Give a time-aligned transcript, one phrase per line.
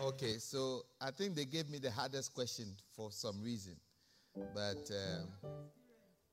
[0.00, 3.74] Okay, so I think they gave me the hardest question for some reason,
[4.54, 5.28] but um,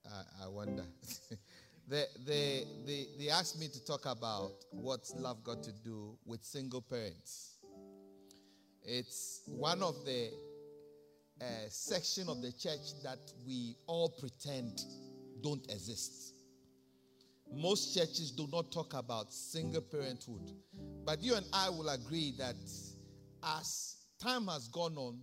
[0.06, 0.84] I, I, wonder.
[1.88, 6.44] they, they, they, they asked me to talk about what's love got to do with
[6.44, 7.56] single parents.
[8.84, 10.30] It's one of the
[11.42, 14.80] uh, section of the church that we all pretend
[15.42, 16.36] don't exist.
[17.52, 20.52] Most churches do not talk about single parenthood.
[21.04, 22.56] But you and I will agree that
[23.46, 25.20] as time has gone on,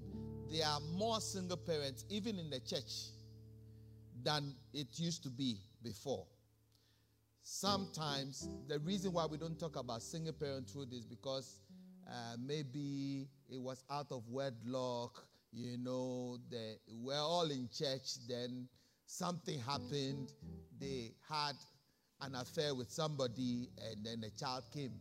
[0.51, 3.11] there are more single parents, even in the church,
[4.23, 6.27] than it used to be before.
[7.43, 11.61] Sometimes the reason why we don't talk about single parenthood is because
[12.09, 18.69] uh, maybe it was out of wedlock, you know, they were all in church, then
[19.07, 20.33] something happened,
[20.79, 21.55] they had
[22.21, 24.93] an affair with somebody, and then the child came.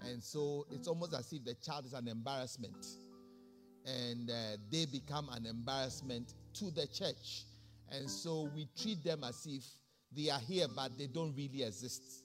[0.00, 2.86] And so it's almost as if the child is an embarrassment.
[3.84, 7.44] And uh, they become an embarrassment to the church.
[7.90, 9.64] And so we treat them as if
[10.14, 12.24] they are here, but they don't really exist.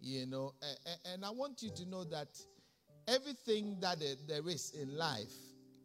[0.00, 0.54] You know,
[1.12, 2.28] and I want you to know that
[3.08, 3.98] everything that
[4.28, 5.32] there is in life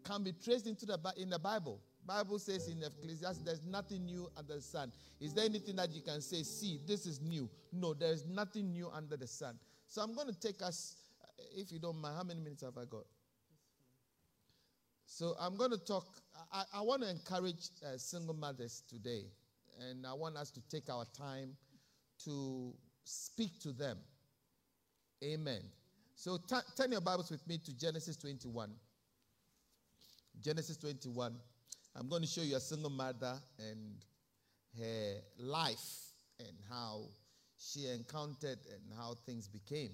[0.03, 1.79] can be traced into the in the Bible.
[2.05, 4.91] Bible says in Ecclesiastes, there's nothing new under the sun.
[5.19, 7.49] Is there anything that you can say, see, this is new?
[7.71, 9.59] No, there is nothing new under the sun.
[9.87, 10.95] So I'm going to take us,
[11.55, 13.05] if you don't mind, how many minutes have I got?
[15.05, 16.05] So I'm going to talk,
[16.51, 19.25] I, I want to encourage uh, single mothers today.
[19.89, 21.55] And I want us to take our time
[22.25, 23.97] to speak to them.
[25.23, 25.61] Amen.
[26.15, 28.71] So t- turn your Bibles with me to Genesis 21.
[30.41, 31.35] Genesis 21.
[31.95, 33.95] I'm going to show you a single mother and
[34.79, 37.01] her life and how
[37.57, 39.91] she encountered and how things became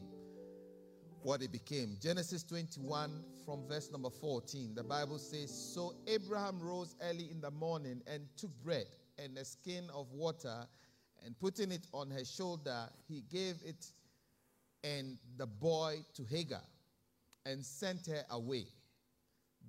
[1.23, 1.97] what it became.
[2.01, 4.75] Genesis 21 from verse number 14.
[4.75, 8.87] The Bible says So Abraham rose early in the morning and took bread
[9.17, 10.67] and a skin of water
[11.25, 13.87] and putting it on her shoulder, he gave it
[14.83, 16.61] and the boy to Hagar
[17.45, 18.65] and sent her away.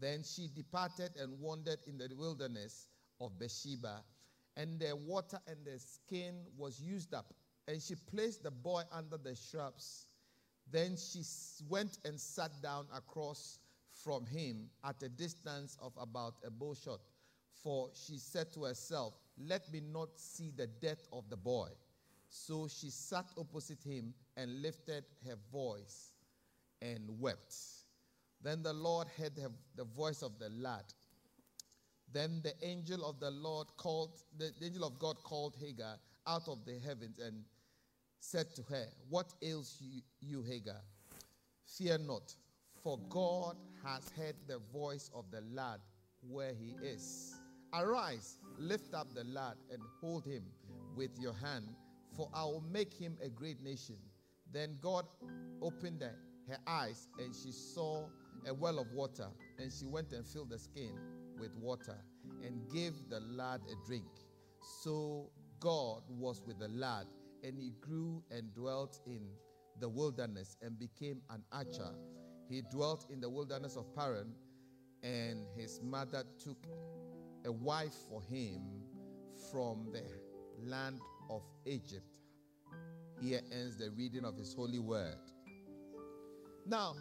[0.00, 2.88] Then she departed and wandered in the wilderness
[3.20, 4.02] of Beersheba,
[4.56, 7.34] and the water and the skin was used up.
[7.66, 10.07] And she placed the boy under the shrubs.
[10.70, 11.22] Then she
[11.68, 13.58] went and sat down across
[13.90, 17.00] from him at a distance of about a bow shot.
[17.62, 21.68] For she said to herself, Let me not see the death of the boy.
[22.28, 26.12] So she sat opposite him and lifted her voice
[26.82, 27.54] and wept.
[28.42, 29.32] Then the Lord heard
[29.74, 30.84] the voice of the lad.
[32.12, 35.96] Then the angel of the Lord called, the angel of God called Hagar
[36.26, 37.44] out of the heavens and
[38.20, 40.80] said to her, What ails you, you, Hagar?
[41.66, 42.34] Fear not,
[42.82, 45.80] for God has heard the voice of the lad
[46.28, 47.34] where he is.
[47.74, 50.42] Arise, lift up the lad and hold him
[50.96, 51.66] with your hand,
[52.16, 53.96] for I will make him a great nation.
[54.52, 55.04] Then God
[55.60, 58.06] opened her eyes, and she saw
[58.46, 60.92] a well of water, and she went and filled the skin
[61.38, 61.96] with water
[62.44, 64.06] and gave the lad a drink.
[64.82, 65.30] So
[65.60, 67.06] God was with the lad,
[67.44, 69.20] and he grew and dwelt in
[69.80, 71.94] the wilderness and became an archer.
[72.48, 74.32] He dwelt in the wilderness of Paran,
[75.02, 76.58] and his mother took
[77.44, 78.60] a wife for him
[79.50, 80.02] from the
[80.68, 80.98] land
[81.30, 82.18] of Egypt.
[83.20, 85.18] Here ends the reading of his holy word.
[86.66, 86.94] Now,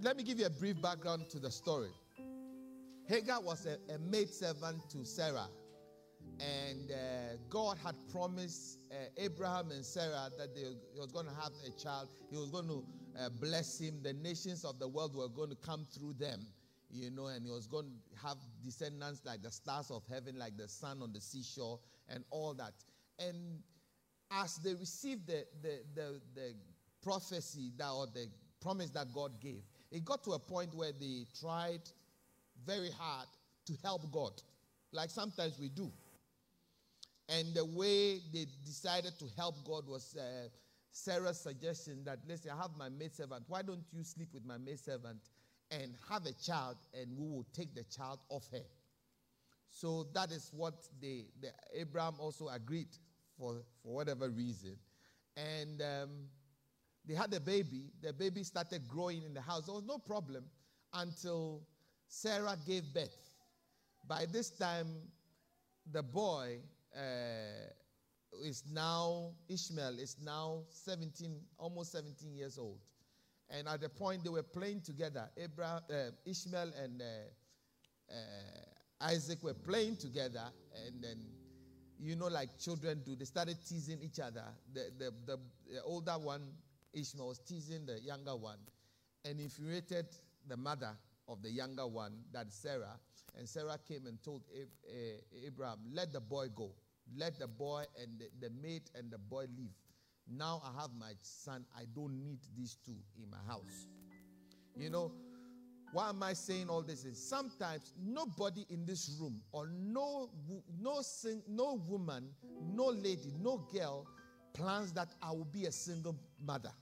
[0.00, 1.90] let me give you a brief background to the story.
[3.06, 5.48] Hagar was a, a maid servant to Sarah,
[6.40, 11.34] and uh, God had promised uh, Abraham and Sarah that they, he was going to
[11.34, 12.08] have a child.
[12.30, 12.84] He was going to
[13.20, 14.00] uh, bless him.
[14.02, 16.46] The nations of the world were going to come through them,
[16.90, 20.56] you know, and he was going to have descendants like the stars of heaven, like
[20.56, 22.74] the sun on the seashore, and all that.
[23.18, 23.62] And
[24.30, 26.54] as they received the, the, the, the
[27.02, 28.28] prophecy that, or the
[28.60, 31.80] promise that God gave, it got to a point where they tried
[32.66, 33.26] very hard
[33.66, 34.32] to help God,
[34.92, 35.90] like sometimes we do.
[37.28, 40.48] And the way they decided to help God was uh,
[40.90, 43.44] Sarah's suggestion that, listen, I have my maidservant.
[43.48, 45.20] Why don't you sleep with my maidservant
[45.70, 48.64] and have a child, and we will take the child off her?
[49.70, 52.88] So that is what they, the, Abraham also agreed
[53.38, 54.76] for, for whatever reason.
[55.36, 56.10] And um,
[57.06, 57.90] they had a baby.
[58.02, 59.66] The baby started growing in the house.
[59.66, 60.44] There was no problem
[60.94, 61.62] until
[62.08, 63.30] Sarah gave birth.
[64.06, 64.86] By this time,
[65.92, 66.58] the boy
[66.98, 72.78] uh, is now, Ishmael is now 17, almost 17 years old.
[73.50, 79.42] And at the point they were playing together, Abraham, uh, Ishmael and uh, uh, Isaac
[79.42, 80.44] were playing together,
[80.86, 81.18] and then
[82.00, 84.44] you know, like children do, they started teasing each other.
[84.72, 85.38] The, the, the,
[85.72, 86.42] the older one,
[86.92, 88.58] Ishmael, was teasing the younger one
[89.24, 90.06] and infuriated
[90.46, 90.92] the mother
[91.26, 92.98] of the younger one, that Sarah.
[93.36, 94.42] And Sarah came and told
[95.44, 96.70] Abraham, Let the boy go.
[97.16, 99.74] Let the boy and the, the maid and the boy leave.
[100.30, 101.64] Now I have my son.
[101.76, 103.86] I don't need these two in my house.
[104.76, 105.12] You know,
[105.92, 107.04] why am I saying all this?
[107.04, 110.30] Is sometimes nobody in this room, or no,
[110.80, 112.28] no, sing, no woman,
[112.74, 114.06] no lady, no girl
[114.52, 116.72] plans that I will be a single mother.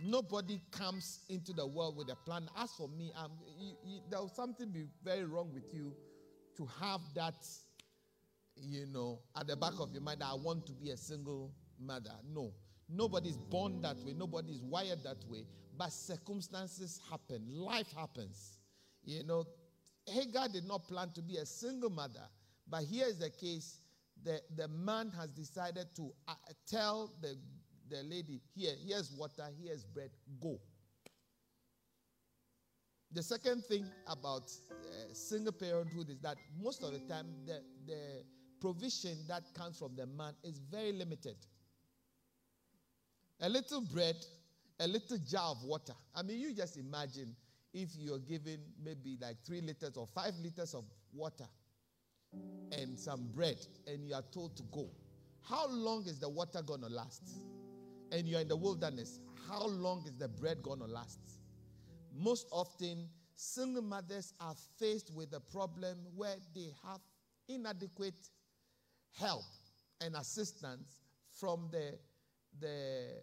[0.00, 2.48] Nobody comes into the world with a plan.
[2.56, 3.12] As for me,
[3.58, 5.94] you, you, there will something be very wrong with you
[6.56, 7.34] to have that,
[8.62, 10.22] you know, at the back of your mind.
[10.22, 12.12] I want to be a single mother.
[12.32, 12.52] No,
[12.88, 14.14] nobody's born that way.
[14.16, 15.46] Nobody's wired that way.
[15.76, 17.46] But circumstances happen.
[17.48, 18.58] Life happens.
[19.04, 19.44] You know,
[20.06, 22.28] Hagar did not plan to be a single mother.
[22.68, 23.80] But here is the case:
[24.22, 26.34] the the man has decided to uh,
[26.68, 27.36] tell the
[27.92, 30.10] the lady, Here, here's water, here's bread,
[30.40, 30.58] go.
[33.12, 38.24] The second thing about uh, single parenthood is that most of the time the, the
[38.62, 41.36] provision that comes from the man is very limited.
[43.40, 44.16] A little bread,
[44.80, 45.94] a little jar of water.
[46.14, 47.34] I mean, you just imagine
[47.74, 51.48] if you're given maybe like three liters or five liters of water
[52.70, 53.56] and some bread
[53.86, 54.88] and you are told to go.
[55.42, 57.42] How long is the water going to last?
[58.12, 59.18] and you're in the wilderness,
[59.48, 61.18] how long is the bread going to last?
[62.14, 67.00] Most often, single mothers are faced with a problem where they have
[67.48, 68.28] inadequate
[69.18, 69.44] help
[70.00, 71.00] and assistance
[71.38, 71.98] from the,
[72.60, 73.22] the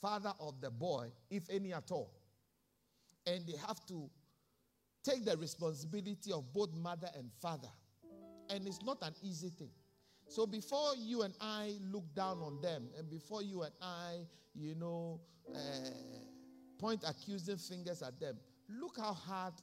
[0.00, 2.12] father of the boy, if any at all.
[3.26, 4.10] And they have to
[5.04, 7.70] take the responsibility of both mother and father.
[8.48, 9.70] And it's not an easy thing.
[10.28, 14.74] So before you and I look down on them, and before you and I, you
[14.74, 15.20] know,
[15.54, 15.58] uh,
[16.78, 18.36] point accusing fingers at them,
[18.68, 19.54] look how hard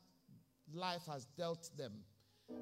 [0.73, 1.93] life has dealt them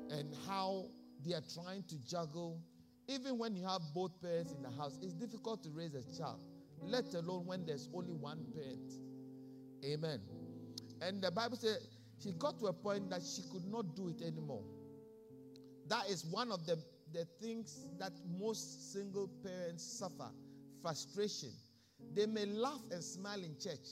[0.09, 0.85] and how
[1.25, 2.61] they are trying to juggle.
[3.07, 6.39] Even when you have both parents in the house, it's difficult to raise a child,
[6.81, 8.93] let alone when there's only one parent.
[9.85, 10.19] Amen.
[11.01, 11.87] And the Bible says
[12.21, 14.63] she got to a point that she could not do it anymore.
[15.87, 16.77] That is one of the
[17.13, 20.29] the things that most single parents suffer
[20.81, 21.51] frustration.
[22.13, 23.87] They may laugh and smile in church,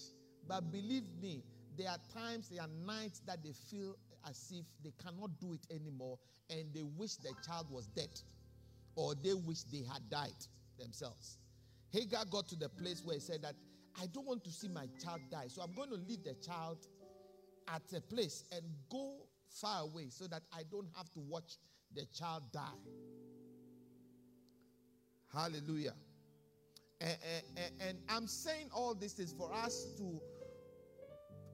[0.47, 1.43] but believe me,
[1.77, 3.95] there are times, there are nights that they feel
[4.27, 6.17] as if they cannot do it anymore
[6.49, 8.09] and they wish the child was dead
[8.95, 10.29] or they wish they had died
[10.79, 11.37] themselves.
[11.91, 13.55] Hagar got to the place where he said that
[14.01, 16.77] I don't want to see my child die, so I'm going to leave the child
[17.67, 19.13] at a place and go
[19.61, 21.57] far away so that I don't have to watch
[21.93, 22.59] the child die.
[25.33, 25.93] Hallelujah.
[27.01, 27.17] And,
[27.57, 30.21] and, and, I'm saying all this is for us to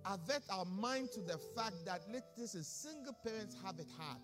[0.06, 2.02] avert our mind to the fact that
[2.38, 4.22] this is single parents have it hard.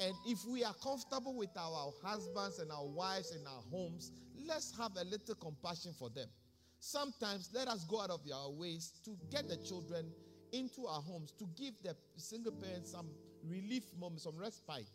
[0.00, 4.12] And if we are comfortable with our husbands and our wives in our homes,
[4.46, 6.28] let's have a little compassion for them.
[6.78, 10.06] Sometimes let us go out of our ways to get the children
[10.52, 13.08] into our homes, to give the single parents some
[13.44, 14.86] relief moments, some respite.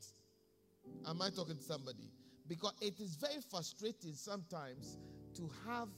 [1.06, 2.10] Am I talking to somebody?
[2.48, 4.98] Because it is very frustrating sometimes
[5.36, 5.90] to have,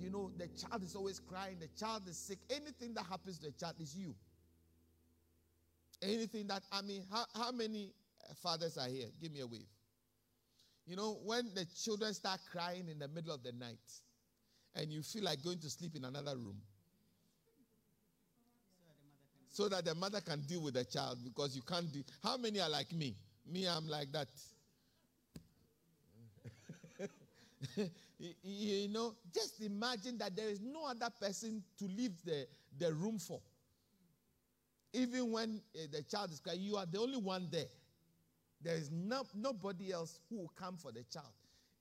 [0.00, 2.38] you know, the child is always crying, the child is sick.
[2.50, 4.14] Anything that happens to the child is you.
[6.02, 7.92] Anything that, I mean, how, how many
[8.28, 9.06] uh, fathers are here?
[9.20, 9.66] Give me a wave.
[10.86, 13.78] You know, when the children start crying in the middle of the night
[14.74, 16.56] and you feel like going to sleep in another room
[19.48, 22.02] so that the mother can deal with the child because you can't deal.
[22.22, 23.16] How many are like me?
[23.50, 24.28] Me, I'm like that.
[28.18, 32.46] you know, just imagine that there is no other person to leave the,
[32.78, 33.40] the room for.
[34.92, 37.66] Even when uh, the child is crying, you are the only one there.
[38.62, 41.32] There is no, nobody else who will come for the child.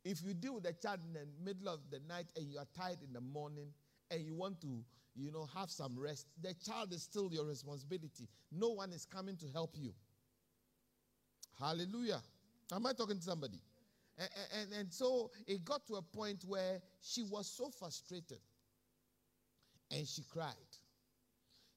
[0.04, 2.68] If you deal with the child in the middle of the night and you are
[2.78, 3.70] tired in the morning
[4.12, 4.84] and you want to,
[5.16, 8.28] you know, have some rest, the child is still your responsibility.
[8.52, 9.94] No one is coming to help you.
[11.58, 12.22] Hallelujah.
[12.74, 13.60] Am I talking to somebody?
[14.18, 18.40] And, and, so it got to a point where she was so frustrated
[19.92, 20.54] and she cried.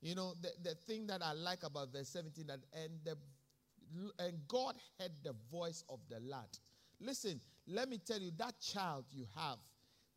[0.00, 3.16] You know, the, the thing that I like about verse 17, that, and, the,
[4.22, 6.46] and God heard the voice of the lad.
[7.00, 9.58] Listen, let me tell you, that child you have,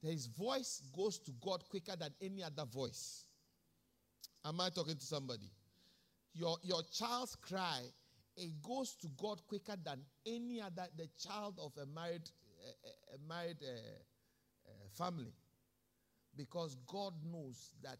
[0.03, 3.25] his voice goes to God quicker than any other voice.
[4.45, 5.49] Am I talking to somebody?
[6.33, 7.81] Your, your child's cry,
[8.41, 12.27] it goes to God quicker than any other, the child of a married,
[12.65, 13.69] a, a married uh,
[14.67, 15.33] uh, family.
[16.35, 17.99] Because God knows that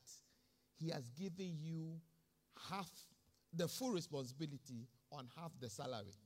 [0.80, 1.94] He has given you
[2.70, 2.90] half
[3.54, 6.18] the full responsibility on half the salary.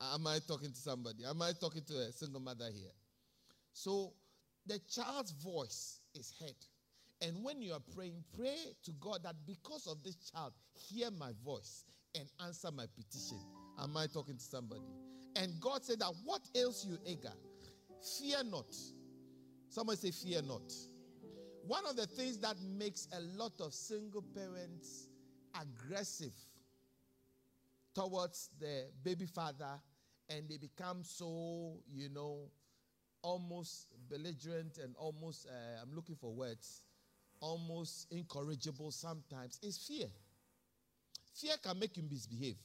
[0.00, 1.24] Am I talking to somebody?
[1.26, 2.92] Am I talking to a single mother here?
[3.74, 4.14] So
[4.66, 6.56] the child's voice is heard.
[7.20, 11.32] And when you are praying, pray to God that because of this child, hear my
[11.44, 13.38] voice and answer my petition.
[13.78, 14.82] Am I talking to somebody?
[15.36, 17.32] And God said that what ails you, Hagar?
[18.18, 18.74] Fear not.
[19.68, 20.72] Someone say, Fear not.
[21.66, 25.08] One of the things that makes a lot of single parents
[25.60, 26.32] aggressive
[27.94, 29.80] towards the baby father
[30.28, 32.50] and they become so, you know,
[33.22, 36.82] almost belligerent and almost, uh, I'm looking for words,
[37.40, 40.08] almost incorrigible sometimes is fear.
[41.34, 42.56] Fear can make you misbehave.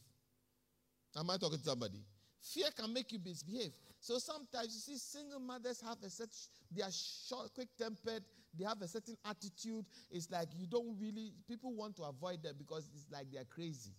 [1.18, 2.00] Am I talking to somebody?
[2.42, 3.72] Fear can make you misbehave.
[4.00, 6.32] So sometimes you see single mothers have a certain,
[6.72, 8.24] they are short, quick tempered,
[8.58, 9.86] they have a certain attitude.
[10.10, 13.92] It's like you don't really people want to avoid them because it's like they're crazy.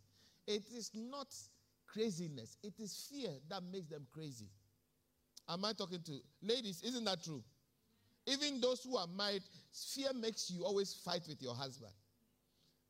[0.47, 1.29] It is not
[1.87, 4.49] craziness, it is fear that makes them crazy.
[5.49, 6.83] Am I talking to ladies?
[6.83, 7.43] Isn't that true?
[8.27, 11.93] Even those who are married, fear makes you always fight with your husband.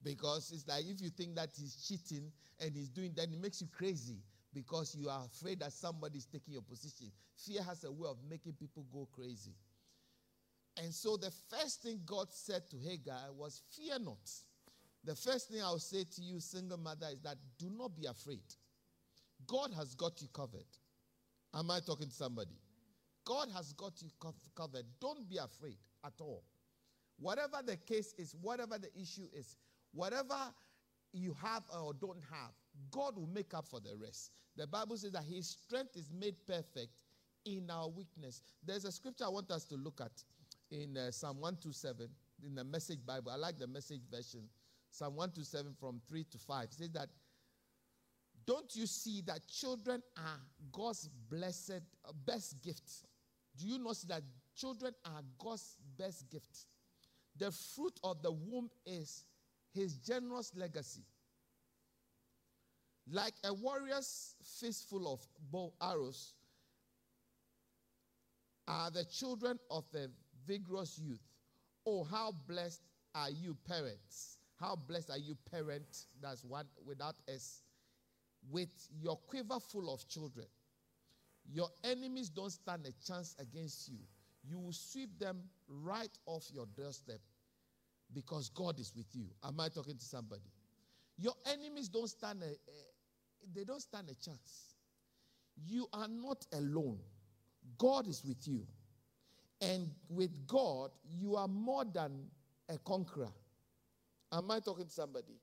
[0.03, 3.61] Because it's like if you think that he's cheating and he's doing that, it makes
[3.61, 4.19] you crazy
[4.55, 7.13] because you are afraid that somebody is taking your position.
[7.37, 9.55] Fear has a way of making people go crazy.
[10.83, 14.31] And so the first thing God said to Hagar was, Fear not.
[15.05, 18.43] The first thing I'll say to you, single mother, is that do not be afraid.
[19.47, 20.67] God has got you covered.
[21.55, 22.59] Am I talking to somebody?
[23.25, 24.09] God has got you
[24.55, 24.85] covered.
[25.01, 26.45] Don't be afraid at all.
[27.19, 29.57] Whatever the case is, whatever the issue is,
[29.93, 30.39] whatever
[31.13, 32.53] you have or don't have,
[32.91, 34.31] God will make up for the rest.
[34.57, 37.03] The Bible says that His strength is made perfect
[37.45, 38.43] in our weakness.
[38.65, 40.13] There's a scripture I want us to look at
[40.71, 42.09] in uh, Psalm 127
[42.45, 43.33] in the Message Bible.
[43.33, 44.43] I like the Message version.
[44.91, 46.65] Psalm 127 from 3 to 5.
[46.65, 47.09] It says that
[48.47, 50.41] don't you see that children are
[50.73, 52.91] God's blessed, uh, best gift?
[53.57, 54.23] Do you not see that
[54.57, 56.67] children are God's best gift?
[57.37, 59.25] The fruit of the womb is
[59.73, 61.05] his generous legacy.
[63.11, 66.35] Like a warrior's fistful of bow arrows
[68.69, 70.07] are the children of a
[70.47, 71.23] vigorous youth.
[71.87, 72.83] Oh, how blessed
[73.15, 74.39] are you, parents!
[74.61, 76.07] How blessed are you, parents?
[76.21, 77.63] That's one without S
[78.51, 78.69] with
[79.01, 80.47] your quiver full of children.
[81.53, 83.99] Your enemies don't stand a chance against you.
[84.45, 87.21] You will sweep them right off your doorstep
[88.15, 89.27] because God is with you.
[89.45, 90.43] Am I talking to somebody?
[91.19, 92.57] Your enemies don't stand a,
[93.55, 94.75] they don't stand a chance.
[95.67, 96.99] You are not alone.
[97.79, 98.67] God is with you.
[99.61, 102.13] And with God, you are more than
[102.69, 103.33] a conqueror.
[104.33, 105.35] Am I talking to somebody?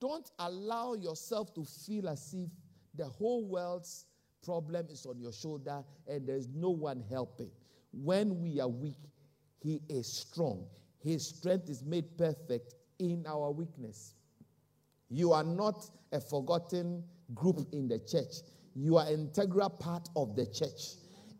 [0.00, 2.50] Don't allow yourself to feel as if
[2.94, 4.04] the whole world's
[4.44, 7.50] problem is on your shoulder and there's no one helping.
[7.92, 8.98] When we are weak,
[9.60, 10.66] He is strong.
[11.04, 14.14] His strength is made perfect in our weakness.
[15.10, 18.36] You are not a forgotten group in the church,
[18.74, 20.96] you are an integral part of the church.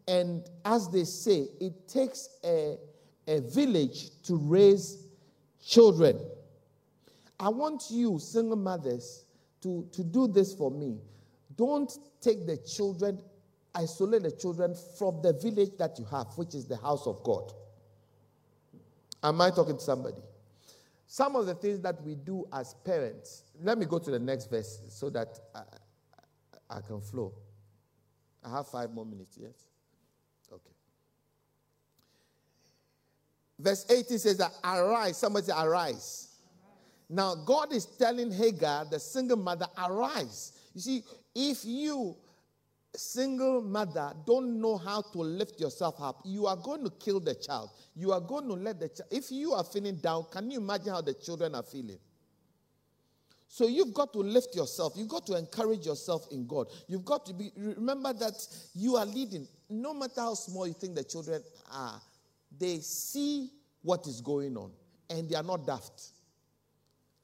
[0.06, 2.76] And as they say, it takes a,
[3.26, 5.06] a village to raise
[5.64, 6.20] children.
[7.40, 9.24] I want you, single mothers,
[9.62, 10.98] to, to do this for me.
[11.56, 11.90] Don't
[12.20, 13.18] take the children,
[13.74, 17.52] isolate the children from the village that you have, which is the house of God.
[19.24, 20.18] Am I talking to somebody?
[21.06, 24.50] Some of the things that we do as parents, let me go to the next
[24.50, 25.62] verse so that I,
[26.68, 27.32] I, can flow.
[28.44, 29.66] I have five more minutes, yes?
[30.52, 30.70] Okay.
[33.58, 35.16] Verse 18 says that arise.
[35.16, 36.28] Somebody say, arise.
[37.08, 40.52] Now, God is telling Hagar, the single mother, arise.
[40.74, 41.02] You see,
[41.34, 42.16] if you,
[42.94, 47.34] single mother, don't know how to lift yourself up, you are going to kill the
[47.34, 47.70] child.
[47.94, 50.92] You are going to let the child, if you are feeling down, can you imagine
[50.92, 51.98] how the children are feeling?
[53.48, 54.94] So you've got to lift yourself.
[54.96, 56.66] You've got to encourage yourself in God.
[56.88, 58.34] You've got to be, remember that
[58.74, 59.46] you are leading.
[59.70, 61.40] No matter how small you think the children
[61.72, 62.00] are,
[62.58, 63.50] they see
[63.82, 64.72] what is going on
[65.08, 66.10] and they are not daft.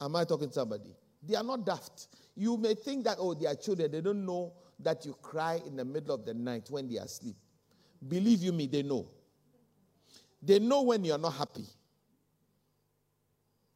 [0.00, 0.94] Am I talking to somebody?
[1.22, 2.06] They are not daft.
[2.36, 3.90] You may think that, oh, they are children.
[3.90, 7.04] They don't know that you cry in the middle of the night when they are
[7.04, 7.36] asleep.
[8.06, 9.08] Believe you me, they know.
[10.42, 11.66] They know when you're not happy.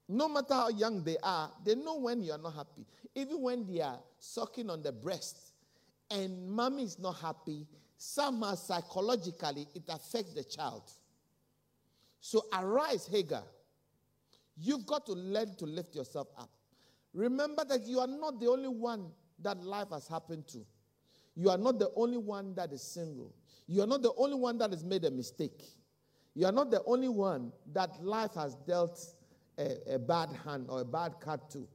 [0.09, 2.87] No matter how young they are, they know when you're not happy.
[3.15, 5.53] Even when they are sucking on the breast
[6.11, 10.91] and mommy is not happy, somehow psychologically it affects the child.
[12.21, 13.45] So arise, Hagar.
[14.57, 16.51] You've got to learn to lift yourself up.
[17.13, 19.11] Remember that you are not the only one
[19.43, 20.65] that life has happened to.
[21.37, 23.33] You are not the only one that is single.
[23.67, 25.62] You are not the only one that has made a mistake.
[26.35, 29.00] You are not the only one that life has dealt
[29.59, 31.67] a, a bad hand or a bad card to.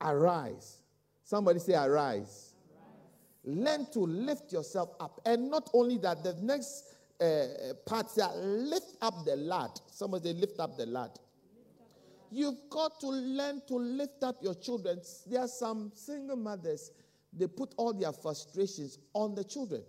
[0.00, 0.78] Arise.
[1.24, 1.86] Somebody say, arise.
[1.86, 2.54] arise.
[3.44, 5.20] Learn to lift yourself up.
[5.24, 9.70] And not only that, the next uh, part here, lift up the lad.
[9.90, 11.10] Somebody say, lift up the lad.
[12.30, 15.00] You've got to learn to lift up your children.
[15.26, 16.92] There are some single mothers,
[17.32, 19.82] they put all their frustrations on the children.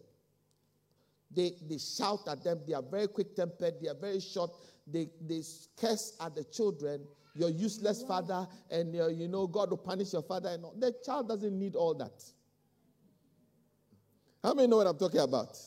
[1.34, 2.60] They, they shout at them.
[2.68, 3.76] They are very quick tempered.
[3.82, 4.52] They are very short.
[4.86, 5.42] They, they
[5.80, 7.02] curse at the children.
[7.34, 10.50] Your useless father, and your, you know, God will punish your father.
[10.50, 10.76] And all.
[10.78, 12.22] The child doesn't need all that.
[14.44, 15.58] How many know what I'm talking about?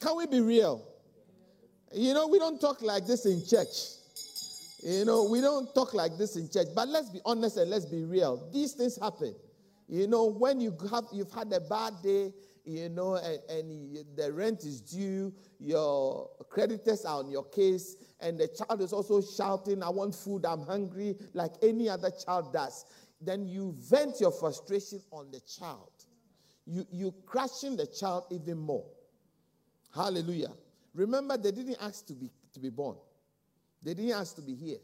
[0.00, 0.84] Can we be real?
[1.92, 3.98] You know, we don't talk like this in church.
[4.82, 7.86] You know, we don't talk like this in church, but let's be honest and let's
[7.86, 8.48] be real.
[8.52, 9.34] These things happen.
[9.88, 12.32] You know, when you have you've had a bad day,
[12.64, 18.38] you know, and, and the rent is due, your creditors are on your case, and
[18.38, 22.84] the child is also shouting, I want food, I'm hungry, like any other child does,
[23.22, 25.90] then you vent your frustration on the child.
[26.66, 28.84] You, you crushing the child even more.
[29.94, 30.52] Hallelujah.
[30.94, 32.96] Remember, they didn't ask to be, to be born.
[33.82, 34.78] They didn't ask to be here.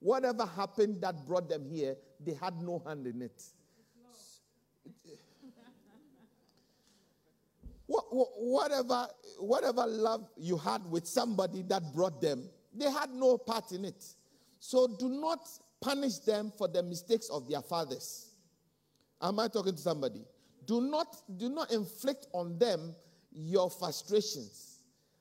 [0.00, 3.40] Whatever happened that brought them here, they had no hand in it.
[7.86, 9.06] Whatever,
[9.38, 14.04] whatever love you had with somebody that brought them, they had no part in it.
[14.60, 15.40] So do not
[15.80, 18.30] punish them for the mistakes of their fathers.
[19.20, 20.24] Am I talking to somebody?
[20.66, 22.94] Do not, do not inflict on them
[23.32, 24.78] your frustrations.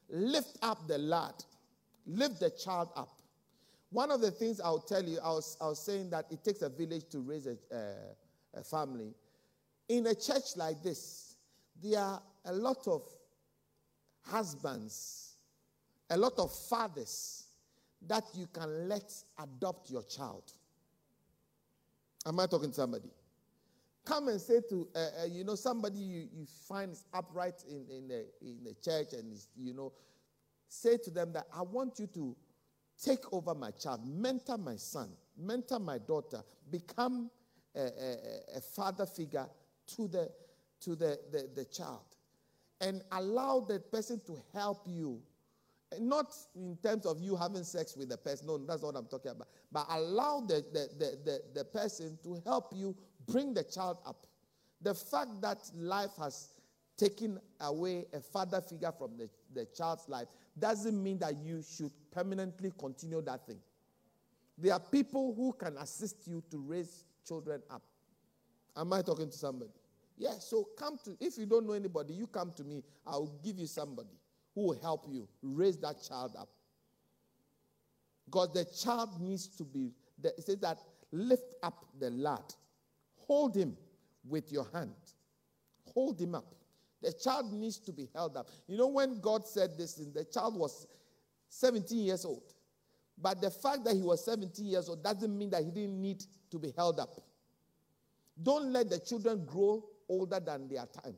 [0.09, 1.33] Lift up the lad
[2.05, 3.21] Lift the child up.
[3.89, 6.61] One of the things I'll tell you, I was, I was saying that it takes
[6.61, 9.13] a village to raise a, uh, a family.
[9.91, 11.35] In a church like this,
[11.83, 13.01] there are a lot of
[14.25, 15.35] husbands,
[16.09, 17.43] a lot of fathers
[18.07, 20.53] that you can let adopt your child.
[22.25, 23.09] Am I talking to somebody?
[24.05, 27.85] Come and say to, uh, uh, you know, somebody you, you find is upright in,
[27.93, 29.91] in, the, in the church and is, you know,
[30.69, 32.33] say to them that I want you to
[33.03, 37.29] take over my child, mentor my son, mentor my daughter, become
[37.75, 38.17] a, a,
[38.55, 39.47] a father figure
[39.95, 40.29] to the
[40.81, 42.01] to the, the, the child.
[42.81, 45.21] And allow the person to help you.
[45.99, 49.07] Not in terms of you having sex with the person, no, that's not what I'm
[49.07, 49.47] talking about.
[49.71, 52.95] But allow the, the, the, the, the person to help you
[53.27, 54.25] bring the child up.
[54.81, 56.53] The fact that life has
[56.97, 60.27] taken away a father figure from the, the child's life
[60.57, 63.59] doesn't mean that you should permanently continue that thing.
[64.57, 67.81] There are people who can assist you to raise children up.
[68.77, 69.71] Am I talking to somebody?
[70.21, 72.83] Yeah, so come to, if you don't know anybody, you come to me.
[73.07, 74.19] I'll give you somebody
[74.53, 76.47] who will help you raise that child up.
[78.25, 80.77] Because the child needs to be, it says that
[81.11, 82.43] lift up the lad,
[83.15, 83.75] hold him
[84.23, 84.93] with your hand,
[85.91, 86.53] hold him up.
[87.01, 88.47] The child needs to be held up.
[88.67, 90.85] You know, when God said this, the child was
[91.49, 92.43] 17 years old.
[93.19, 96.23] But the fact that he was 17 years old doesn't mean that he didn't need
[96.51, 97.09] to be held up.
[98.43, 101.15] Don't let the children grow older than their time.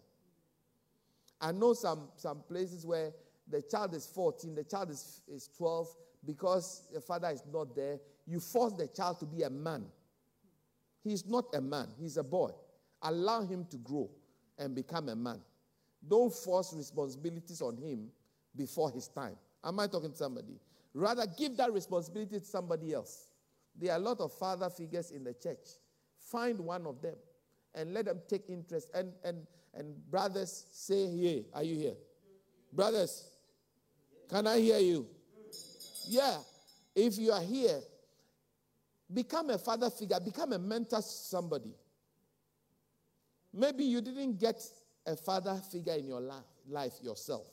[1.41, 3.12] I know some, some places where
[3.49, 5.88] the child is 14, the child is, is 12,
[6.25, 9.86] because the father is not there, you force the child to be a man.
[11.03, 12.51] He's not a man, he's a boy.
[13.01, 14.10] Allow him to grow
[14.58, 15.41] and become a man.
[16.08, 18.08] Don't force responsibilities on him
[18.56, 19.36] before his time.
[19.65, 20.60] Am I talking to somebody?
[20.93, 23.27] Rather, give that responsibility to somebody else.
[23.75, 25.67] There are a lot of father figures in the church.
[26.32, 27.15] Find one of them
[27.75, 28.89] and let them take interest.
[28.93, 31.43] And, and, and brothers, say here.
[31.53, 31.95] Are you here?
[32.71, 33.29] Brothers,
[34.29, 35.07] can I hear you?
[36.07, 36.38] Yeah.
[36.95, 37.79] If you are here,
[39.13, 41.73] become a father figure, become a mentor to somebody.
[43.53, 44.62] Maybe you didn't get
[45.05, 47.45] a father figure in your life, life yourself,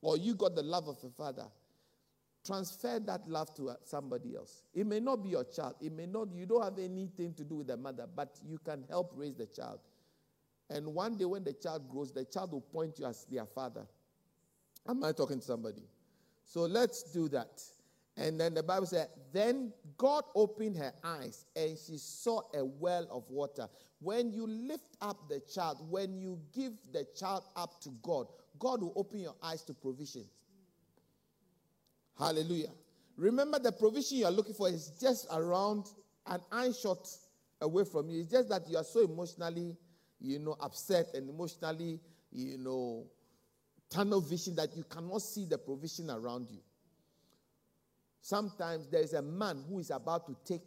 [0.00, 1.46] or you got the love of a father,
[2.46, 4.62] transfer that love to uh, somebody else.
[4.74, 5.74] It may not be your child.
[5.80, 8.84] It may not, you don't have anything to do with the mother, but you can
[8.88, 9.80] help raise the child.
[10.70, 13.86] And one day when the child grows, the child will point you as their father.
[14.88, 15.82] Am I talking to somebody?
[16.44, 17.62] So let's do that.
[18.16, 23.06] And then the Bible said, Then God opened her eyes and she saw a well
[23.10, 23.68] of water.
[24.00, 28.26] When you lift up the child, when you give the child up to God,
[28.58, 30.24] God will open your eyes to provision.
[32.18, 32.70] Hallelujah.
[33.16, 35.86] Remember, the provision you are looking for is just around
[36.26, 37.08] an eye shot
[37.60, 38.20] away from you.
[38.22, 39.76] It's just that you are so emotionally,
[40.20, 42.00] you know, upset and emotionally,
[42.30, 43.06] you know,
[43.88, 46.60] tunnel vision that you cannot see the provision around you.
[48.20, 50.62] Sometimes there is a man who is about to take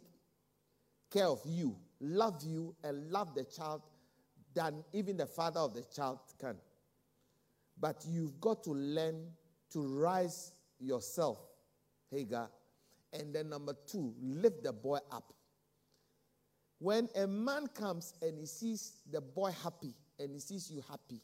[1.10, 3.82] care of you, love you, and love the child
[4.54, 6.56] than even the father of the child can.
[7.78, 9.26] But you've got to learn
[9.72, 11.38] to rise yourself,
[12.10, 12.48] Hagar.
[13.12, 15.32] And then, number two, lift the boy up.
[16.78, 21.20] When a man comes and he sees the boy happy and he sees you happy,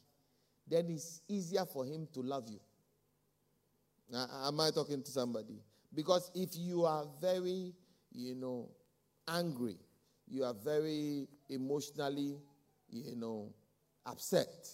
[0.68, 2.60] then it's easier for him to love you.
[4.12, 5.58] Uh, uh, am I talking to somebody?
[5.94, 7.72] Because if you are very,
[8.12, 8.68] you know,
[9.28, 9.76] angry,
[10.28, 12.36] you are very emotionally,
[12.90, 13.52] you know,
[14.04, 14.68] upset,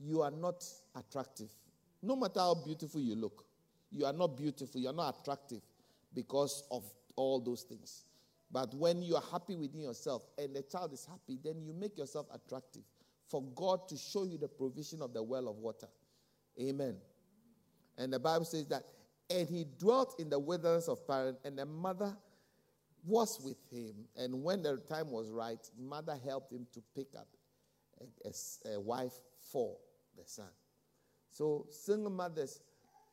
[0.00, 0.64] you are not
[0.96, 1.50] attractive.
[2.02, 3.45] No matter how beautiful you look,
[3.90, 5.62] you are not beautiful, you are not attractive
[6.14, 6.84] because of
[7.16, 8.04] all those things.
[8.50, 11.98] But when you are happy within yourself and the child is happy, then you make
[11.98, 12.82] yourself attractive
[13.28, 15.88] for God to show you the provision of the well of water.
[16.60, 16.96] Amen.
[17.98, 18.84] And the Bible says that
[19.28, 22.16] and he dwelt in the wilderness of Paran, and the mother
[23.04, 23.94] was with him.
[24.16, 27.26] And when the time was right, mother helped him to pick up
[28.00, 29.14] a, a, a wife
[29.52, 29.76] for
[30.16, 30.48] the son.
[31.30, 32.60] So single mothers,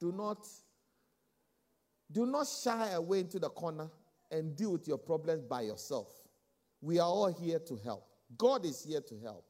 [0.04, 0.46] do not
[2.12, 3.90] do not shy away into the corner
[4.30, 6.10] and deal with your problems by yourself.
[6.82, 8.06] We are all here to help.
[8.38, 9.46] God is here to help.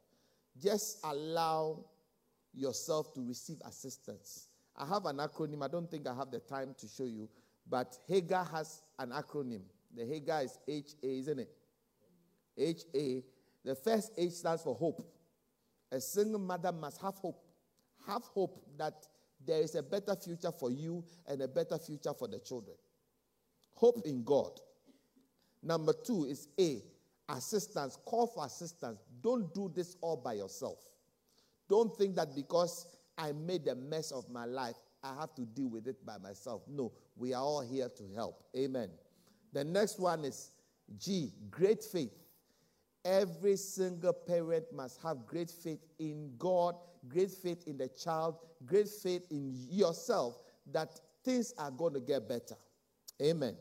[0.61, 1.83] Just allow
[2.53, 4.47] yourself to receive assistance.
[4.77, 5.63] I have an acronym.
[5.63, 7.27] I don't think I have the time to show you,
[7.67, 9.61] but Hagar has an acronym.
[9.95, 11.49] The Hagar is HA, isn't it?
[12.57, 13.23] HA.
[13.65, 15.01] The first H stands for hope.
[15.91, 17.43] A single mother must have hope.
[18.05, 19.07] Have hope that
[19.45, 22.75] there is a better future for you and a better future for the children.
[23.73, 24.51] Hope in God.
[25.61, 26.81] Number two is A,
[27.29, 27.97] assistance.
[28.05, 28.99] Call for assistance.
[29.21, 30.79] Don't do this all by yourself.
[31.69, 34.75] Don't think that because I made a mess of my life.
[35.03, 36.63] I have to deal with it by myself.
[36.67, 38.43] No, we are all here to help.
[38.57, 38.89] Amen.
[39.51, 40.51] The next one is
[40.97, 42.11] G, great faith.
[43.05, 46.75] Every single parent must have great faith in God,
[47.07, 52.27] great faith in the child, great faith in yourself that things are going to get
[52.29, 52.55] better.
[53.21, 53.55] Amen.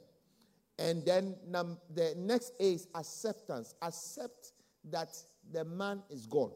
[0.78, 3.74] And then num- the next A is acceptance.
[3.82, 4.52] Accept
[4.90, 5.08] that
[5.52, 6.52] the man is gone.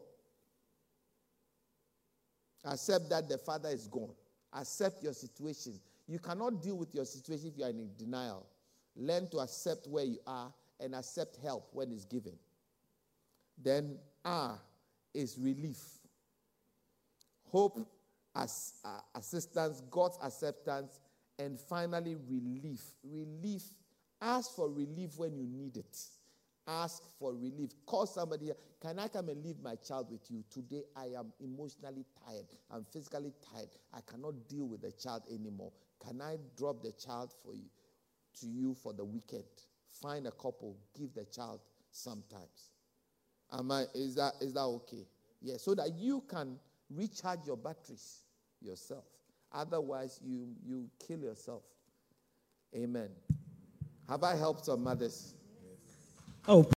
[2.65, 4.15] Accept that the father is gone.
[4.53, 5.79] Accept your situation.
[6.09, 8.47] You cannot deal with your situation if you are in denial.
[8.97, 12.33] Learn to accept where you are and accept help when it's given.
[13.67, 14.59] Then R
[15.13, 15.83] is relief.
[17.49, 17.81] Hope
[18.35, 21.01] as uh, assistance, God's acceptance,
[21.39, 22.81] and finally relief.
[23.03, 23.65] Relief.
[24.21, 25.97] Ask for relief when you need it
[26.67, 27.71] ask for relief.
[27.87, 28.51] Call somebody,
[28.81, 30.45] can I come and leave my child with you?
[30.51, 32.47] Today I am emotionally tired.
[32.71, 33.69] I'm physically tired.
[33.93, 35.73] I cannot deal with the child anymore.
[36.05, 37.71] Can I drop the child for you
[38.41, 39.45] to you for the weekend?
[40.03, 42.76] Find a couple, give the child sometimes.
[43.53, 45.07] Am I is that is that okay?
[45.41, 46.59] Yeah, so that you can
[46.91, 48.23] recharge your batteries
[48.61, 49.05] yourself.
[49.53, 51.63] Otherwise, you you kill yourself.
[52.75, 53.09] Amen.
[54.09, 55.35] Have I helped some mothers?
[56.49, 56.69] Oh.